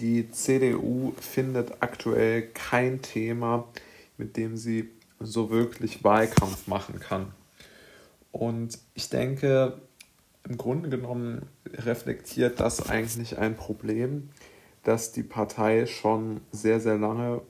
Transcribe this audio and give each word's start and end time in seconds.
Die 0.00 0.30
CDU 0.30 1.12
findet 1.20 1.82
aktuell 1.82 2.42
kein 2.54 3.02
Thema, 3.02 3.68
mit 4.16 4.38
dem 4.38 4.56
sie 4.56 4.88
so 5.18 5.50
wirklich 5.50 6.02
Wahlkampf 6.02 6.66
machen 6.66 7.00
kann. 7.00 7.34
Und 8.32 8.78
ich 8.94 9.10
denke, 9.10 9.78
im 10.48 10.56
Grunde 10.56 10.88
genommen 10.88 11.42
reflektiert 11.70 12.60
das 12.60 12.88
eigentlich 12.88 13.36
ein 13.36 13.56
Problem, 13.56 14.30
das 14.84 15.12
die 15.12 15.22
Partei 15.22 15.84
schon 15.84 16.40
sehr, 16.50 16.80
sehr 16.80 16.96
lange 16.96 17.42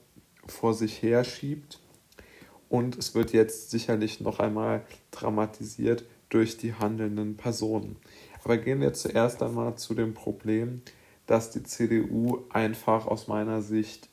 vor 0.46 0.74
sich 0.74 1.00
her 1.02 1.22
schiebt. 1.22 1.78
Und 2.68 2.98
es 2.98 3.14
wird 3.14 3.32
jetzt 3.32 3.70
sicherlich 3.70 4.20
noch 4.20 4.40
einmal 4.40 4.82
dramatisiert 5.12 6.04
durch 6.30 6.56
die 6.56 6.74
handelnden 6.74 7.36
Personen. 7.36 7.96
Aber 8.42 8.56
gehen 8.56 8.80
wir 8.80 8.92
zuerst 8.92 9.40
einmal 9.40 9.76
zu 9.76 9.94
dem 9.94 10.14
Problem, 10.14 10.82
das 11.30 11.52
die 11.52 11.62
CDU 11.62 12.38
einfach 12.50 13.06
aus 13.06 13.28
meiner 13.28 13.62
Sicht 13.62 14.08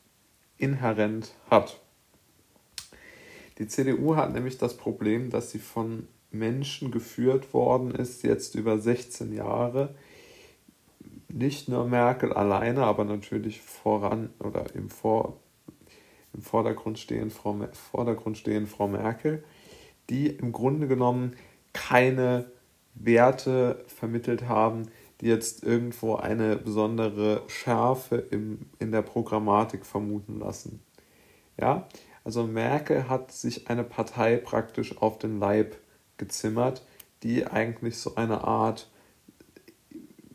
inhärent 0.60 1.34
hat. 1.50 1.82
Die 3.58 3.68
CDU 3.68 4.16
hat 4.16 4.34
nämlich 4.34 4.60
das 4.60 4.78
Problem, 4.78 5.32
dass 5.32 5.50
sie 5.50 5.58
von 5.58 6.08
Menschen 6.30 6.92
geführt 6.92 7.56
worden 7.56 7.90
ist, 7.90 8.22
jetzt 8.22 8.54
über 8.54 8.78
16 8.78 9.34
Jahre. 9.34 9.96
Nicht 11.28 11.70
nur 11.70 11.88
Merkel 11.88 12.34
alleine, 12.34 12.84
aber 12.84 13.04
natürlich 13.04 13.62
voran 13.62 14.30
oder 14.38 14.76
im, 14.76 14.92
Vor, 14.92 15.40
im 16.36 16.44
Vordergrund, 16.44 17.00
stehen 17.00 17.32
Frau, 17.32 17.58
Vordergrund 17.92 18.38
stehen 18.38 18.68
Frau 18.68 18.88
Merkel, 18.88 19.44
die 20.12 20.28
im 20.28 20.52
Grunde 20.52 20.88
genommen 20.88 21.36
keine 21.74 22.52
Werte 22.94 23.84
vermittelt 23.88 24.48
haben, 24.48 24.84
die 25.22 25.28
jetzt 25.28 25.64
irgendwo 25.64 26.16
eine 26.16 26.58
besondere 26.58 27.44
Schärfe 27.48 28.18
im, 28.18 28.70
in 28.80 28.92
der 28.92 29.02
Programmatik 29.02 29.86
vermuten 29.86 30.40
lassen. 30.40 30.82
Ja, 31.60 31.88
also 32.24 32.44
Merkel 32.44 33.10
hat 33.10 33.32
sich 33.32 33.70
eine 33.70 33.84
Partei 33.84 34.38
praktisch 34.38 34.98
auf 34.98 35.18
den 35.18 35.40
Leib 35.40 35.78
gezimmert, 36.18 36.84
die 37.24 37.48
eigentlich 37.48 37.98
so 37.98 38.16
eine 38.16 38.44
Art 38.44 38.90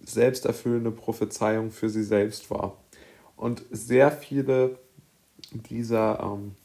selbsterfüllende 0.04 0.90
Prophezeiung 0.90 1.70
für 1.70 1.88
sie 1.88 2.02
selbst 2.02 2.50
war. 2.50 2.76
Und 3.36 3.62
sehr 3.70 4.10
viele 4.10 4.78
dieser 5.52 6.20
ähm, 6.20 6.56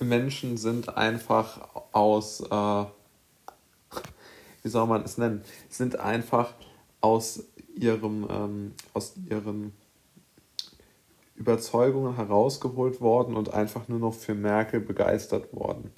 Menschen 0.00 0.56
sind 0.56 0.96
einfach 0.96 1.68
aus, 1.92 2.40
äh, 2.40 2.84
wie 4.62 4.68
soll 4.68 4.86
man 4.86 5.02
es 5.02 5.18
nennen, 5.18 5.42
sind 5.68 5.98
einfach 5.98 6.54
aus 7.00 7.44
ihrem, 7.74 8.26
ähm, 8.30 8.72
aus 8.94 9.14
ihren 9.28 9.72
Überzeugungen 11.34 12.16
herausgeholt 12.16 13.00
worden 13.00 13.36
und 13.36 13.52
einfach 13.52 13.88
nur 13.88 13.98
noch 13.98 14.14
für 14.14 14.34
Merkel 14.34 14.80
begeistert 14.80 15.52
worden. 15.52 15.90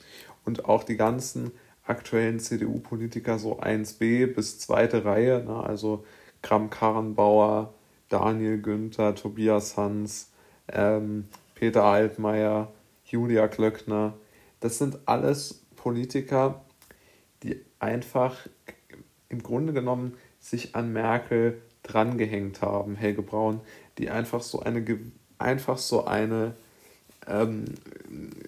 Und 0.45 0.65
auch 0.67 0.85
die 0.85 0.97
ganzen 0.97 1.53
aktuellen 1.87 2.41
CDU-Politiker, 2.41 3.39
so 3.39 3.61
1b 3.61 4.27
bis 4.27 4.59
zweite 4.59 5.05
Reihe, 5.05 5.45
ne, 5.45 5.63
also 5.63 6.05
Kram-Karrenbauer, 6.43 7.75
Daniel 8.09 8.61
Günther, 8.61 9.15
Tobias 9.15 9.77
Hans, 9.77 10.31
ähm, 10.73 11.29
Peter 11.55 11.85
Altmaier, 11.85 12.73
Julia 13.05 13.49
Klöckner, 13.49 14.15
das 14.61 14.79
sind 14.79 14.99
alles 15.05 15.63
Politiker, 15.77 16.63
die 17.45 17.65
einfach 17.79 18.37
im 19.29 19.43
Grunde 19.43 19.73
genommen 19.73 20.15
sich 20.41 20.75
an 20.75 20.93
Merkel 20.93 21.61
drangehängt 21.83 22.63
haben, 22.63 22.97
Helge 22.97 23.23
Braun, 23.23 23.61
die 23.99 24.11
einfach 24.11 24.43
so 24.43 24.61
eine 24.61 24.85
einfach 25.39 25.79
so 25.79 26.07
eine 26.07 26.55
ähm, 27.27 27.67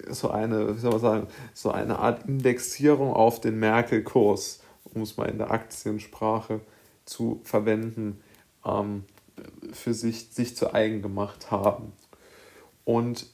so 0.09 0.31
eine, 0.31 0.77
wie 0.77 0.81
soll 0.81 0.93
man 0.93 1.01
sagen, 1.01 1.27
so 1.55 1.71
eine 1.71 1.99
Art 1.99 2.27
Indexierung 2.27 3.13
auf 3.13 3.41
den 3.41 3.59
Merkel-Kurs, 3.59 4.61
um 4.95 5.03
es 5.03 5.17
mal 5.17 5.29
in 5.29 5.39
der 5.39 5.51
Aktiensprache 5.51 6.61
zu 7.05 7.41
verwenden, 7.45 8.21
ähm, 8.65 9.05
für 9.73 9.95
sich, 9.95 10.31
sich 10.31 10.57
zu 10.57 10.75
eigen 10.75 11.03
gemacht 11.03 11.51
haben. 11.51 11.93
Und 12.85 13.27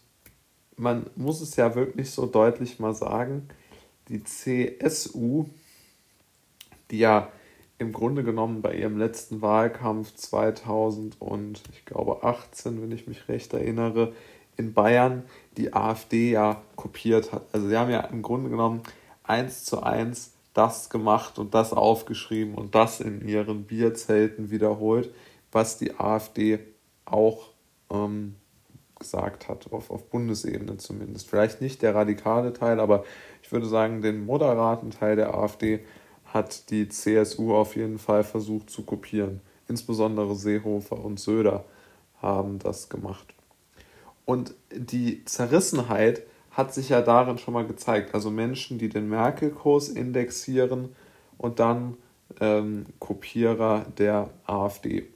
man 0.77 1.07
muss 1.17 1.41
es 1.41 1.57
ja 1.57 1.75
wirklich 1.75 2.11
so 2.11 2.27
deutlich 2.27 2.79
mal 2.79 2.95
sagen, 2.95 3.49
die 4.09 4.25
CSU, 4.25 5.47
die 6.93 6.99
ja 6.99 7.33
im 7.79 7.93
Grunde 7.93 8.23
genommen 8.23 8.63
bei 8.63 8.75
ihrem 8.75 8.97
letzten 8.97 9.43
Wahlkampf 9.43 10.15
2000 10.15 11.21
und 11.21 11.63
ich 11.73 11.85
glaube 11.85 12.23
18, 12.23 12.81
wenn 12.81 12.93
ich 12.93 13.09
mich 13.09 13.29
recht 13.29 13.53
erinnere, 13.53 14.13
in 14.57 14.73
Bayern 14.73 15.25
die 15.57 15.73
AfD 15.73 16.31
ja 16.31 16.63
kopiert 16.77 17.33
hat. 17.33 17.43
Also 17.53 17.69
sie 17.69 17.77
haben 17.77 17.91
ja 17.91 18.01
im 18.01 18.23
Grunde 18.23 18.51
genommen 18.51 18.83
eins 19.25 19.65
zu 19.65 19.83
eins 19.83 20.35
das 20.55 20.91
gemacht 20.91 21.39
und 21.39 21.55
das 21.55 21.73
aufgeschrieben 21.73 22.55
und 22.55 22.75
das 22.75 23.01
in 23.01 23.27
ihren 23.27 23.65
Bierzelten 23.65 24.51
wiederholt, 24.51 25.13
was 25.51 25.79
die 25.79 25.99
AfD 25.99 26.61
auch 27.07 27.49
ähm, 27.91 28.37
gesagt 28.99 29.49
hat, 29.49 29.73
auf, 29.73 29.91
auf 29.91 30.09
Bundesebene 30.11 30.77
zumindest. 30.77 31.29
Vielleicht 31.29 31.61
nicht 31.61 31.83
der 31.83 31.95
radikale 31.95 32.53
Teil, 32.53 32.79
aber 32.79 33.05
ich 33.43 33.51
würde 33.51 33.67
sagen, 33.67 34.03
den 34.03 34.25
moderaten 34.25 34.91
Teil 34.91 35.17
der 35.17 35.35
AfD 35.35 35.81
hat 36.33 36.71
die 36.71 36.89
CSU 36.89 37.55
auf 37.55 37.77
jeden 37.77 37.99
Fall 37.99 38.25
versucht 38.25 38.71
zu 38.71 38.83
kopieren. 38.83 39.41
Insbesondere 39.69 40.35
Seehofer 40.35 41.03
und 41.05 41.21
Söder 41.21 41.65
haben 42.21 42.59
das 42.59 42.89
gemacht. 42.89 43.35
Und 44.25 44.55
die 44.75 45.25
Zerrissenheit 45.25 46.23
hat 46.51 46.73
sich 46.73 46.91
ja 46.91 47.03
darin 47.03 47.39
schon 47.39 47.55
mal 47.55 47.67
gezeigt. 47.67 48.15
Also 48.15 48.31
Menschen, 48.31 48.79
die 48.79 48.89
den 48.89 49.09
Merkel-Kurs 49.09 49.89
indexieren 49.89 50.95
und 51.39 51.59
dann 51.59 51.97
ähm, 52.41 52.87
Kopierer 52.99 53.87
der 53.99 54.31
AfD. 54.47 55.09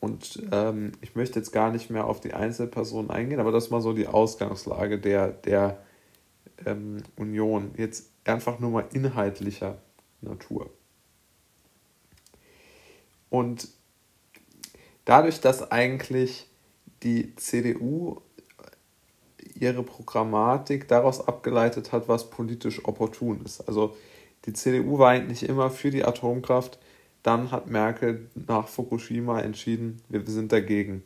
Und 0.00 0.42
ähm, 0.50 0.92
ich 1.00 1.14
möchte 1.14 1.38
jetzt 1.38 1.52
gar 1.52 1.70
nicht 1.70 1.90
mehr 1.90 2.06
auf 2.06 2.20
die 2.20 2.32
Einzelpersonen 2.32 3.10
eingehen, 3.10 3.38
aber 3.38 3.52
das 3.52 3.64
ist 3.64 3.70
mal 3.70 3.82
so 3.82 3.92
die 3.92 4.06
Ausgangslage 4.06 4.98
der, 4.98 5.28
der 5.28 5.78
ähm, 6.64 7.02
Union. 7.16 7.72
Jetzt 7.76 8.10
einfach 8.24 8.58
nur 8.60 8.70
mal 8.70 8.86
inhaltlicher 8.94 9.78
Natur. 10.22 10.70
Und 13.28 13.68
dadurch, 15.04 15.40
dass 15.40 15.70
eigentlich 15.70 16.46
die 17.02 17.34
CDU 17.36 18.20
ihre 19.54 19.82
Programmatik 19.82 20.88
daraus 20.88 21.26
abgeleitet 21.26 21.92
hat, 21.92 22.08
was 22.08 22.30
politisch 22.30 22.84
opportun 22.84 23.42
ist. 23.44 23.60
Also 23.68 23.96
die 24.46 24.52
CDU 24.52 24.98
war 24.98 25.10
eigentlich 25.10 25.48
immer 25.48 25.70
für 25.70 25.90
die 25.90 26.04
Atomkraft, 26.04 26.78
dann 27.22 27.50
hat 27.50 27.66
Merkel 27.66 28.30
nach 28.34 28.68
Fukushima 28.68 29.40
entschieden, 29.40 30.00
wir 30.08 30.24
sind 30.26 30.52
dagegen. 30.52 31.02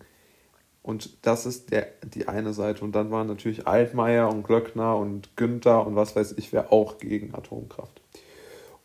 Und 0.82 1.16
das 1.22 1.46
ist 1.46 1.72
der, 1.72 1.88
die 2.04 2.28
eine 2.28 2.52
Seite. 2.52 2.84
Und 2.84 2.92
dann 2.92 3.10
waren 3.10 3.26
natürlich 3.26 3.66
Altmaier 3.66 4.28
und 4.28 4.44
Glöckner 4.44 4.96
und 4.96 5.34
Günther 5.36 5.86
und 5.86 5.96
was 5.96 6.14
weiß 6.14 6.34
ich, 6.36 6.52
wer 6.52 6.72
auch 6.72 6.98
gegen 6.98 7.34
Atomkraft. 7.34 8.03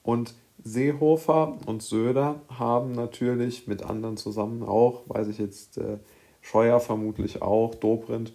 Und 0.10 0.34
Seehofer 0.64 1.60
und 1.68 1.84
Söder 1.84 2.42
haben 2.50 2.94
natürlich 2.94 3.68
mit 3.68 3.84
anderen 3.84 4.18
zusammen 4.18 4.64
auch, 4.64 5.04
weiß 5.08 5.28
ich 5.28 5.38
jetzt, 5.38 5.78
äh, 5.78 6.00
Scheuer 6.42 6.80
vermutlich 6.80 7.44
auch, 7.44 7.76
Dobrindt, 7.76 8.34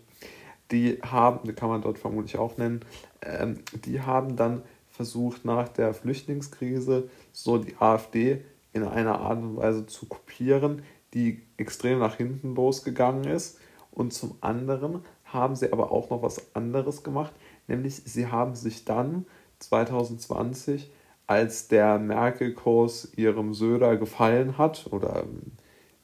die 0.71 1.01
haben, 1.03 1.41
die 1.49 1.53
kann 1.53 1.71
man 1.71 1.83
dort 1.83 1.99
vermutlich 1.99 2.39
auch 2.39 2.59
nennen, 2.59 2.84
ähm, 3.23 3.59
die 3.84 4.01
haben 4.01 4.37
dann 4.37 4.63
versucht 4.89 5.45
nach 5.45 5.69
der 5.69 5.95
Flüchtlingskrise 5.95 7.11
so 7.33 7.59
die 7.59 7.75
AfD 7.81 8.45
in 8.73 8.84
einer 8.84 9.19
Art 9.19 9.39
und 9.39 9.57
Weise 9.57 9.84
zu 9.87 10.07
kopieren, 10.07 10.83
die 11.13 11.43
extrem 11.57 11.98
nach 11.98 12.15
hinten 12.15 12.54
losgegangen 12.54 13.25
ist. 13.25 13.59
Und 13.91 14.13
zum 14.13 14.37
anderen 14.43 15.01
haben 15.25 15.57
sie 15.57 15.72
aber 15.72 15.91
auch 15.91 16.09
noch 16.09 16.22
was 16.22 16.54
anderes 16.54 17.03
gemacht, 17.03 17.33
nämlich 17.66 17.97
sie 17.97 18.28
haben 18.28 18.54
sich 18.54 18.84
dann 18.84 19.27
2020, 19.59 20.93
als 21.26 21.68
der 21.68 21.98
Merkel-Kurs 21.98 23.12
ihrem 23.16 23.54
Söder 23.54 23.97
gefallen 23.97 24.59
hat, 24.59 24.88
oder 24.91 25.24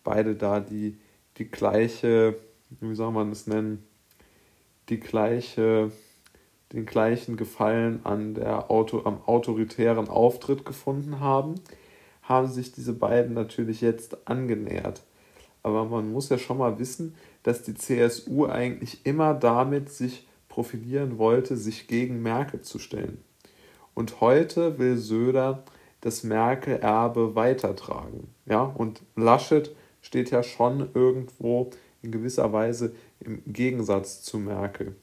beide 0.02 0.34
da 0.34 0.60
die, 0.60 0.98
die 1.36 1.50
gleiche, 1.50 2.36
wie 2.80 2.94
soll 2.94 3.12
man 3.12 3.30
es 3.30 3.46
nennen, 3.46 3.86
die 4.88 5.00
gleiche, 5.00 5.92
den 6.72 6.86
gleichen 6.86 7.36
Gefallen 7.36 8.00
an 8.04 8.34
der 8.34 8.70
Auto, 8.70 9.02
am 9.04 9.22
autoritären 9.26 10.08
Auftritt 10.08 10.64
gefunden 10.64 11.20
haben, 11.20 11.56
haben 12.22 12.48
sich 12.48 12.72
diese 12.72 12.92
beiden 12.92 13.34
natürlich 13.34 13.80
jetzt 13.80 14.28
angenähert. 14.28 15.02
Aber 15.62 15.84
man 15.84 16.12
muss 16.12 16.28
ja 16.28 16.38
schon 16.38 16.58
mal 16.58 16.78
wissen, 16.78 17.14
dass 17.42 17.62
die 17.62 17.74
CSU 17.74 18.46
eigentlich 18.46 19.04
immer 19.04 19.34
damit 19.34 19.90
sich 19.90 20.26
profilieren 20.48 21.18
wollte, 21.18 21.56
sich 21.56 21.86
gegen 21.86 22.22
Merkel 22.22 22.62
zu 22.62 22.78
stellen. 22.78 23.22
Und 24.00 24.22
heute 24.22 24.78
will 24.78 24.96
Söder 24.96 25.62
das 26.00 26.24
Merkel-Erbe 26.24 27.34
weitertragen. 27.34 28.32
Ja? 28.46 28.62
Und 28.62 29.02
Laschet 29.14 29.76
steht 30.00 30.30
ja 30.30 30.42
schon 30.42 30.88
irgendwo 30.94 31.68
in 32.00 32.10
gewisser 32.10 32.50
Weise 32.50 32.94
im 33.20 33.42
Gegensatz 33.44 34.22
zu 34.22 34.38
Merkel. 34.38 34.96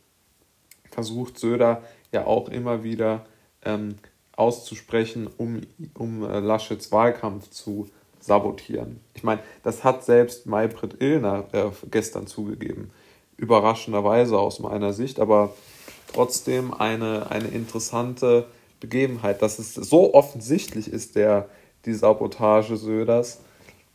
Versucht 0.89 1.38
Söder 1.38 1.83
ja 2.11 2.25
auch 2.25 2.49
immer 2.49 2.83
wieder 2.83 3.27
ähm, 3.63 3.97
auszusprechen, 4.35 5.29
um, 5.38 5.61
um 5.93 6.23
äh, 6.23 6.39
Laschets 6.39 6.91
Wahlkampf 6.91 7.51
zu 7.51 7.89
sabotieren. 8.19 9.00
Ich 9.13 9.21
meine, 9.21 9.41
das 9.61 9.83
hat 9.83 10.05
selbst 10.05 10.47
Maybrit 10.47 11.03
Illner 11.03 11.45
äh, 11.51 11.69
gestern 11.91 12.25
zugegeben. 12.25 12.89
Überraschenderweise 13.35 14.39
aus 14.39 14.57
meiner 14.59 14.91
Sicht, 14.91 15.19
aber 15.19 15.53
trotzdem 16.11 16.73
eine, 16.73 17.29
eine 17.29 17.50
interessante 17.50 18.47
Begebenheit, 18.79 19.41
dass 19.41 19.59
es 19.59 19.74
so 19.75 20.13
offensichtlich 20.13 20.91
ist, 20.91 21.15
der, 21.15 21.50
die 21.85 21.94
Sabotage 21.94 22.77
Söders, 22.77 23.39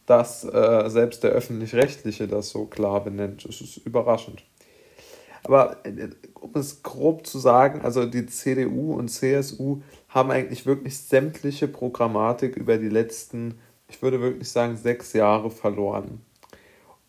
dass 0.07 0.45
äh, 0.45 0.89
selbst 0.89 1.23
der 1.23 1.31
öffentlich-rechtliche 1.31 2.27
das 2.27 2.51
so 2.51 2.67
klar 2.67 3.05
benennt. 3.05 3.45
Das 3.47 3.61
ist 3.61 3.77
überraschend. 3.79 4.45
Aber 5.45 5.85
äh, 5.85 6.11
um 6.35 6.51
es 6.55 6.83
grob 6.83 7.27
zu 7.27 7.39
sagen, 7.39 7.83
also 7.83 8.07
die 8.07 8.27
CDU 8.27 8.95
und 8.95 9.09
CSU 9.09 9.81
haben 10.09 10.31
eigentlich 10.31 10.67
wirklich 10.67 10.99
sämtliche 10.99 11.69
Programmatik 11.69 12.57
über 12.57 12.79
die 12.79 12.89
letzten, 12.89 13.59
ich 13.89 14.03
würde 14.03 14.21
wirklich 14.21 14.51
sagen, 14.51 14.77
sechs 14.77 15.13
Jahre 15.13 15.51
verloren. 15.51 16.21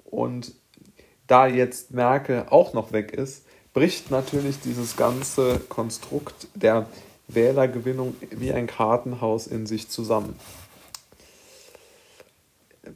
Und 0.04 0.54
da 1.28 1.48
jetzt 1.48 1.92
Merkel 1.92 2.46
auch 2.50 2.74
noch 2.74 2.92
weg 2.92 3.12
ist, 3.12 3.46
bricht 3.74 4.12
natürlich 4.12 4.60
dieses 4.60 4.96
ganze 4.96 5.60
Konstrukt 5.70 6.48
der 6.54 6.88
Wählergewinnung 7.36 8.16
wie 8.32 8.52
ein 8.52 8.68
Kartenhaus 8.68 9.48
in 9.48 9.66
sich 9.66 9.90
zusammen. 9.90 10.36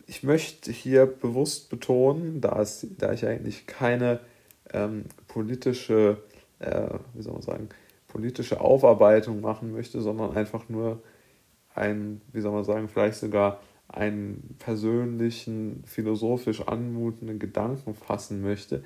Ich 0.05 0.23
möchte 0.23 0.71
hier 0.71 1.05
bewusst 1.05 1.69
betonen, 1.69 2.41
da, 2.41 2.61
es, 2.61 2.85
da 2.97 3.13
ich 3.13 3.25
eigentlich 3.25 3.67
keine 3.67 4.19
ähm, 4.73 5.05
politische, 5.27 6.17
äh, 6.59 6.89
wie 7.13 7.21
soll 7.21 7.33
man 7.33 7.41
sagen, 7.41 7.69
politische 8.07 8.59
Aufarbeitung 8.61 9.41
machen 9.41 9.71
möchte, 9.71 10.01
sondern 10.01 10.35
einfach 10.35 10.67
nur 10.69 11.01
einen, 11.73 12.21
wie 12.33 12.41
soll 12.41 12.51
man 12.51 12.63
sagen, 12.63 12.89
vielleicht 12.89 13.19
sogar 13.19 13.61
einen 13.87 14.55
persönlichen, 14.59 15.83
philosophisch 15.85 16.67
anmutenden 16.67 17.39
Gedanken 17.39 17.95
fassen 17.95 18.41
möchte. 18.41 18.83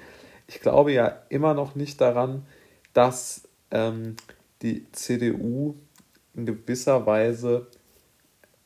Ich 0.48 0.60
glaube 0.60 0.92
ja 0.92 1.22
immer 1.30 1.54
noch 1.54 1.76
nicht 1.76 2.00
daran, 2.02 2.46
dass 2.94 3.48
ähm, 3.72 4.16
die 4.62 4.86
CDU 4.92 5.76
in 6.34 6.46
gewisser 6.46 7.06
Weise, 7.06 7.68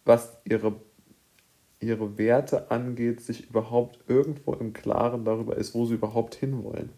was 0.04 0.38
ihre, 0.46 0.76
ihre 1.80 2.18
Werte 2.18 2.70
angeht, 2.72 3.22
sich 3.22 3.50
überhaupt 3.50 4.00
irgendwo 4.08 4.54
im 4.54 4.74
Klaren 4.74 5.26
darüber 5.26 5.58
ist, 5.58 5.74
wo 5.74 5.86
sie 5.86 5.96
überhaupt 5.96 6.36
hinwollen. 6.36 6.90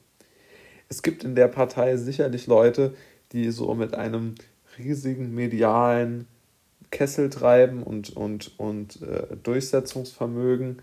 Es 0.90 1.02
gibt 1.02 1.24
in 1.24 1.36
der 1.36 1.48
Partei 1.48 1.98
sicherlich 1.98 2.48
Leute, 2.48 2.96
die 3.32 3.52
so 3.52 3.74
mit 3.76 3.94
einem 3.94 4.36
riesigen 4.78 5.34
medialen 5.34 6.28
Kessel 6.92 7.30
treiben 7.30 7.84
und, 7.84 8.16
und, 8.16 8.58
und 8.58 9.02
äh, 9.02 9.36
Durchsetzungsvermögen 9.44 10.82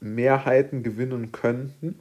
Mehrheiten 0.00 0.82
gewinnen 0.82 1.32
könnten. 1.32 1.98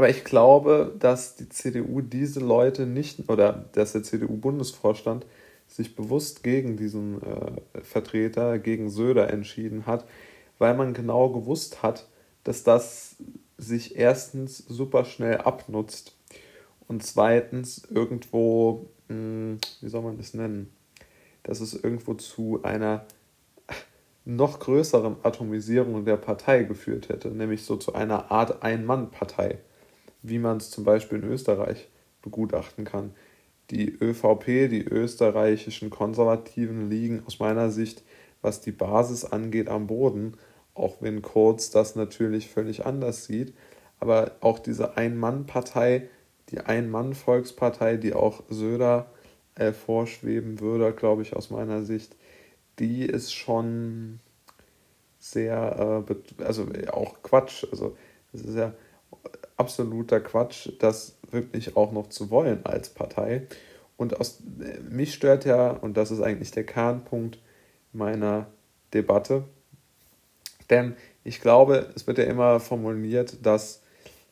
Aber 0.00 0.08
ich 0.08 0.24
glaube, 0.24 0.94
dass 0.98 1.36
die 1.36 1.50
CDU 1.50 2.00
diese 2.00 2.40
Leute 2.40 2.86
nicht, 2.86 3.28
oder 3.28 3.66
dass 3.72 3.92
der 3.92 4.02
CDU-Bundesvorstand 4.02 5.26
sich 5.66 5.94
bewusst 5.94 6.42
gegen 6.42 6.78
diesen 6.78 7.20
äh, 7.20 7.82
Vertreter, 7.82 8.58
gegen 8.58 8.88
Söder 8.88 9.28
entschieden 9.28 9.84
hat, 9.84 10.06
weil 10.56 10.74
man 10.74 10.94
genau 10.94 11.28
gewusst 11.28 11.82
hat, 11.82 12.08
dass 12.44 12.64
das 12.64 13.16
sich 13.58 13.96
erstens 13.96 14.56
super 14.56 15.04
schnell 15.04 15.36
abnutzt 15.36 16.16
und 16.88 17.02
zweitens 17.02 17.86
irgendwo, 17.90 18.88
hm, 19.08 19.58
wie 19.82 19.88
soll 19.90 20.00
man 20.00 20.16
das 20.16 20.32
nennen, 20.32 20.72
dass 21.42 21.60
es 21.60 21.74
irgendwo 21.74 22.14
zu 22.14 22.60
einer 22.62 23.04
noch 24.24 24.60
größeren 24.60 25.16
Atomisierung 25.24 26.06
der 26.06 26.16
Partei 26.16 26.62
geführt 26.62 27.10
hätte, 27.10 27.28
nämlich 27.28 27.64
so 27.64 27.76
zu 27.76 27.92
einer 27.92 28.30
Art 28.30 28.62
Ein-Mann-Partei, 28.62 29.58
wie 30.22 30.38
man 30.38 30.58
es 30.58 30.70
zum 30.70 30.84
Beispiel 30.84 31.18
in 31.18 31.28
Österreich 31.28 31.88
begutachten 32.22 32.84
kann. 32.84 33.12
Die 33.70 33.90
ÖVP, 33.90 34.68
die 34.68 34.84
österreichischen 34.84 35.90
Konservativen, 35.90 36.90
liegen 36.90 37.22
aus 37.26 37.38
meiner 37.38 37.70
Sicht, 37.70 38.02
was 38.42 38.60
die 38.60 38.72
Basis 38.72 39.24
angeht, 39.24 39.68
am 39.68 39.86
Boden, 39.86 40.36
auch 40.74 40.96
wenn 41.00 41.22
Kurz 41.22 41.70
das 41.70 41.94
natürlich 41.94 42.48
völlig 42.48 42.84
anders 42.84 43.26
sieht. 43.26 43.54
Aber 43.98 44.32
auch 44.40 44.58
diese 44.58 44.96
Ein-Mann-Partei, 44.96 46.08
die 46.50 46.60
Ein-Mann-Volkspartei, 46.60 47.96
die 47.96 48.14
auch 48.14 48.42
Söder 48.48 49.10
äh, 49.54 49.72
vorschweben 49.72 50.60
würde, 50.60 50.92
glaube 50.92 51.22
ich, 51.22 51.36
aus 51.36 51.50
meiner 51.50 51.82
Sicht, 51.84 52.16
die 52.78 53.04
ist 53.04 53.32
schon 53.32 54.20
sehr, 55.18 56.06
äh, 56.08 56.42
also 56.42 56.66
auch 56.92 57.22
Quatsch. 57.22 57.66
Also 57.70 57.96
es 58.32 58.42
ist 58.42 58.56
ja 58.56 58.72
absoluter 59.60 60.20
Quatsch, 60.20 60.70
das 60.80 61.18
wirklich 61.30 61.76
auch 61.76 61.92
noch 61.92 62.08
zu 62.08 62.30
wollen 62.30 62.64
als 62.64 62.88
Partei. 62.88 63.46
Und 63.96 64.18
aus, 64.18 64.40
äh, 64.60 64.80
mich 64.80 65.14
stört 65.14 65.44
ja, 65.44 65.70
und 65.70 65.96
das 65.96 66.10
ist 66.10 66.22
eigentlich 66.22 66.50
der 66.50 66.64
Kernpunkt 66.64 67.38
meiner 67.92 68.46
Debatte, 68.94 69.44
denn 70.70 70.94
ich 71.24 71.40
glaube, 71.40 71.90
es 71.94 72.06
wird 72.06 72.18
ja 72.18 72.24
immer 72.24 72.60
formuliert, 72.60 73.44
dass 73.44 73.82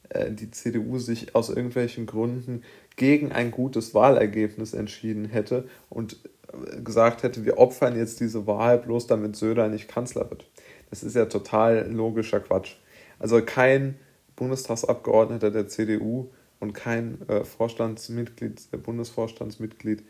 äh, 0.08 0.30
die 0.30 0.50
CDU 0.50 0.98
sich 0.98 1.34
aus 1.34 1.50
irgendwelchen 1.50 2.06
Gründen 2.06 2.62
gegen 2.96 3.32
ein 3.32 3.50
gutes 3.50 3.94
Wahlergebnis 3.94 4.72
entschieden 4.72 5.26
hätte 5.26 5.68
und 5.90 6.18
äh, 6.52 6.80
gesagt 6.80 7.22
hätte, 7.22 7.44
wir 7.44 7.58
opfern 7.58 7.96
jetzt 7.96 8.20
diese 8.20 8.46
Wahl 8.46 8.78
bloß 8.78 9.06
damit 9.06 9.36
Söder 9.36 9.68
nicht 9.68 9.88
Kanzler 9.88 10.30
wird. 10.30 10.46
Das 10.90 11.02
ist 11.02 11.14
ja 11.14 11.26
total 11.26 11.90
logischer 11.92 12.40
Quatsch. 12.40 12.76
Also 13.18 13.42
kein 13.42 13.96
Bundestagsabgeordneter 14.38 15.50
der 15.50 15.68
CDU 15.68 16.30
und 16.60 16.72
kein 16.72 17.18
äh, 17.28 17.44
Vorstandsmitglied, 17.44 18.60
äh, 18.72 18.76
Bundesvorstandsmitglied 18.76 20.04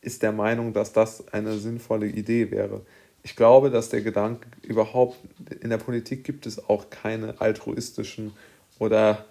ist 0.00 0.22
der 0.22 0.32
Meinung, 0.32 0.72
dass 0.72 0.92
das 0.92 1.32
eine 1.32 1.58
sinnvolle 1.58 2.06
Idee 2.06 2.50
wäre. 2.50 2.82
Ich 3.22 3.36
glaube, 3.36 3.70
dass 3.70 3.88
der 3.88 4.02
Gedanke 4.02 4.48
überhaupt, 4.62 5.16
in 5.60 5.70
der 5.70 5.78
Politik 5.78 6.24
gibt 6.24 6.46
es 6.46 6.68
auch 6.68 6.90
keine 6.90 7.40
altruistischen 7.40 8.32
oder, 8.78 9.24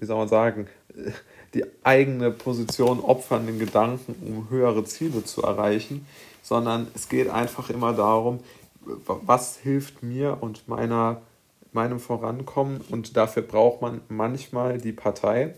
wie 0.00 0.06
soll 0.06 0.16
man 0.16 0.28
sagen, 0.28 0.66
die 1.54 1.64
eigene 1.84 2.30
Position 2.30 3.00
opfernden 3.00 3.58
Gedanken, 3.58 4.16
um 4.26 4.50
höhere 4.50 4.84
Ziele 4.84 5.24
zu 5.24 5.42
erreichen, 5.42 6.06
sondern 6.42 6.88
es 6.94 7.08
geht 7.08 7.30
einfach 7.30 7.70
immer 7.70 7.92
darum, 7.92 8.40
was 9.06 9.58
hilft 9.58 10.02
mir 10.02 10.38
und 10.40 10.68
meiner, 10.68 11.22
meinem 11.76 12.00
Vorankommen 12.00 12.80
und 12.90 13.16
dafür 13.16 13.42
braucht 13.42 13.82
man 13.82 14.00
manchmal 14.08 14.78
die 14.78 14.92
Partei. 14.92 15.54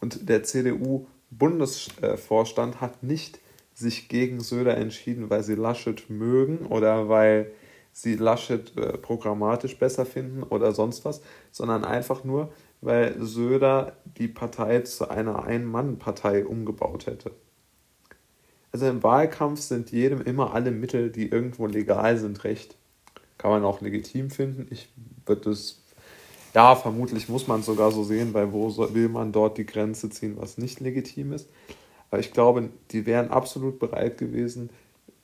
Und 0.00 0.28
der 0.28 0.44
CDU-Bundesvorstand 0.44 2.80
hat 2.80 3.02
nicht 3.02 3.40
sich 3.74 4.08
gegen 4.08 4.38
Söder 4.40 4.76
entschieden, 4.76 5.28
weil 5.30 5.42
sie 5.42 5.54
Laschet 5.54 6.08
mögen 6.08 6.66
oder 6.66 7.08
weil 7.08 7.50
sie 7.92 8.14
Laschet 8.14 8.76
äh, 8.76 8.98
programmatisch 8.98 9.78
besser 9.78 10.04
finden 10.04 10.42
oder 10.42 10.72
sonst 10.72 11.06
was, 11.06 11.22
sondern 11.50 11.84
einfach 11.84 12.24
nur, 12.24 12.52
weil 12.82 13.16
Söder 13.18 13.96
die 14.18 14.28
Partei 14.28 14.82
zu 14.82 15.08
einer 15.08 15.44
Ein-Mann-Partei 15.44 16.44
umgebaut 16.46 17.06
hätte. 17.06 17.30
Also 18.72 18.86
im 18.86 19.02
Wahlkampf 19.02 19.60
sind 19.60 19.90
jedem 19.90 20.20
immer 20.20 20.52
alle 20.52 20.70
Mittel, 20.70 21.10
die 21.10 21.30
irgendwo 21.30 21.66
legal 21.66 22.18
sind, 22.18 22.44
recht. 22.44 22.76
Kann 23.38 23.50
man 23.50 23.64
auch 23.64 23.80
legitim 23.80 24.28
finden. 24.28 24.66
Ich 24.70 24.92
würde 25.26 25.50
es, 25.50 25.82
ja, 26.54 26.74
vermutlich 26.74 27.28
muss 27.28 27.46
man 27.46 27.60
es 27.60 27.66
sogar 27.66 27.92
so 27.92 28.04
sehen, 28.04 28.32
weil 28.34 28.52
wo 28.52 28.68
will 28.94 29.08
man 29.08 29.32
dort 29.32 29.58
die 29.58 29.66
Grenze 29.66 30.10
ziehen, 30.10 30.36
was 30.38 30.58
nicht 30.58 30.80
legitim 30.80 31.32
ist. 31.32 31.48
Aber 32.10 32.20
ich 32.20 32.32
glaube, 32.32 32.70
die 32.92 33.04
wären 33.04 33.30
absolut 33.30 33.78
bereit 33.78 34.18
gewesen, 34.18 34.70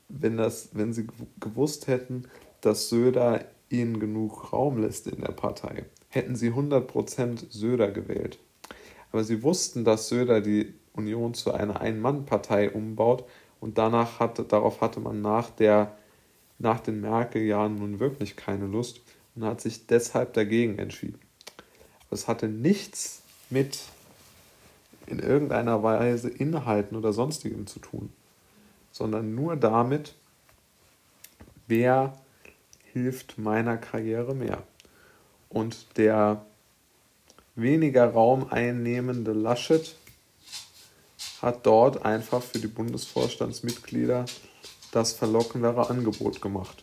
wenn, 0.09 0.37
das, 0.37 0.71
wenn 0.73 0.93
sie 0.93 1.07
gewusst 1.41 1.87
hätten, 1.87 2.25
dass 2.61 2.89
Söder 2.89 3.45
ihnen 3.71 4.01
genug 4.01 4.53
Raum 4.53 4.79
lässt 4.79 5.07
in 5.07 5.21
der 5.21 5.33
Partei 5.33 5.87
hätten 6.13 6.37
sie 6.37 6.51
100% 6.51 7.51
Söder 7.51 7.91
gewählt. 7.91 8.39
Aber 9.11 9.25
sie 9.25 9.43
wussten, 9.43 9.85
dass 9.85 10.09
Söder 10.09 10.41
die 10.41 10.75
Union 10.93 11.35
zu 11.35 11.53
einer 11.53 11.81
Ein-Mann-Partei 11.81 12.71
umbaut 12.71 13.25
und 13.61 13.79
danach 13.79 14.21
hatte, 14.21 14.45
darauf 14.45 14.83
hatte 14.83 15.01
man 15.01 15.23
nach, 15.23 15.51
der, 15.51 15.97
nach 16.59 16.81
den 16.81 17.01
Merkel-Jahren 17.01 17.77
nun 17.77 17.99
wirklich 17.99 18.37
keine 18.37 18.67
Lust 18.67 19.01
und 19.35 19.45
hat 19.45 19.61
sich 19.61 19.87
deshalb 19.87 20.35
dagegen 20.35 20.79
entschieden. 20.79 21.21
es 22.11 22.29
hatte 22.29 22.49
nichts 22.49 23.23
mit 23.51 23.79
in 25.07 25.19
irgendeiner 25.19 25.83
Weise 25.83 26.29
Inhalten 26.29 26.97
oder 26.97 27.13
sonstigem 27.13 27.67
zu 27.67 27.79
tun, 27.81 28.13
sondern 28.91 29.35
nur 29.35 29.57
damit, 29.57 30.15
wer 31.67 32.19
hilft 32.93 33.39
meiner 33.39 33.77
Karriere 33.77 34.35
mehr. 34.35 34.63
Und 35.49 35.87
der 35.97 36.45
weniger 37.55 38.07
Raum 38.07 38.47
einnehmende 38.51 39.33
Laschet 39.33 39.95
hat 41.41 41.67
dort 41.67 42.05
einfach 42.05 42.43
für 42.43 42.59
die 42.59 42.69
Bundesvorstandsmitglieder 42.69 44.25
das 44.93 45.13
verlockendere 45.13 45.91
Angebot 45.91 46.41
gemacht. 46.41 46.82